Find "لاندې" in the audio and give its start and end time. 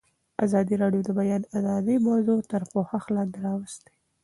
3.15-3.37